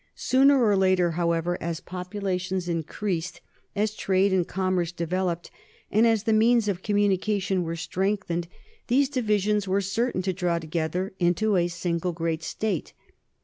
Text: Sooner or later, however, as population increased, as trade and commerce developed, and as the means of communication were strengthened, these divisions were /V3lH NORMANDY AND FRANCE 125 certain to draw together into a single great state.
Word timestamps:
Sooner 0.15 0.63
or 0.65 0.75
later, 0.75 1.11
however, 1.11 1.59
as 1.61 1.79
population 1.79 2.59
increased, 2.67 3.39
as 3.75 3.93
trade 3.93 4.33
and 4.33 4.47
commerce 4.47 4.91
developed, 4.91 5.51
and 5.91 6.07
as 6.07 6.23
the 6.23 6.33
means 6.33 6.67
of 6.67 6.81
communication 6.81 7.61
were 7.61 7.75
strengthened, 7.75 8.47
these 8.87 9.09
divisions 9.09 9.67
were 9.67 9.77
/V3lH 9.79 9.97
NORMANDY 10.15 10.17
AND 10.17 10.23
FRANCE 10.23 10.23
125 10.23 10.23
certain 10.23 10.23
to 10.23 10.33
draw 10.33 10.57
together 10.57 11.13
into 11.19 11.55
a 11.55 11.67
single 11.67 12.13
great 12.13 12.41
state. 12.41 12.93